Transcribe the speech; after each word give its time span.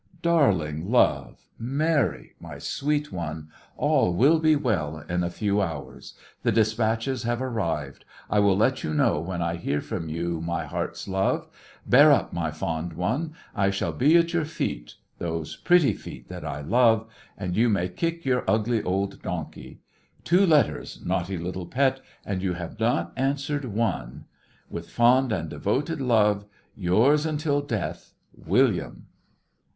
Darling 0.23 0.89
love, 0.89 1.45
Mary, 1.59 2.33
my 2.39 2.57
sweet 2.57 3.11
one, 3.11 3.49
all 3.77 4.15
will 4.15 4.39
be 4.39 4.55
well 4.55 4.97
in 5.07 5.23
a 5.23 5.29
few 5.29 5.61
hours. 5.61 6.15
The 6.41 6.51
dispatches 6.51 7.21
have 7.21 7.39
arrived. 7.39 8.03
I 8.27 8.39
will 8.39 8.57
let 8.57 8.83
you 8.83 8.95
know 8.95 9.19
when 9.19 9.43
I 9.43 9.57
hear 9.57 9.79
from 9.79 10.09
you, 10.09 10.41
my 10.41 10.65
heart's 10.65 11.07
love. 11.07 11.47
Bear 11.85 12.11
up, 12.11 12.33
my 12.33 12.49
fond 12.49 12.93
one. 12.93 13.33
I 13.55 13.69
shall 13.69 13.91
be 13.93 14.17
at 14.17 14.33
your 14.33 14.43
feet 14.43 14.95
those 15.19 15.55
pretty 15.55 15.93
feet 15.93 16.29
that 16.29 16.43
I 16.43 16.61
love 16.61 17.07
and 17.37 17.55
you 17.55 17.69
may 17.69 17.87
kick 17.87 18.25
your 18.25 18.43
ugly 18.49 18.81
old 18.81 19.21
donkey. 19.21 19.81
Two 20.23 20.47
letters, 20.47 20.99
naughty 21.05 21.37
little 21.37 21.67
pet, 21.67 21.99
and 22.25 22.41
you 22.41 22.53
have 22.53 22.79
not 22.79 23.13
answered 23.15 23.65
one. 23.65 24.25
"With 24.67 24.89
fond 24.89 25.31
and 25.31 25.47
devoted 25.47 26.01
love, 26.01 26.45
"Yours, 26.75 27.23
until 27.23 27.61
death, 27.61 28.13
"William." 28.35 29.05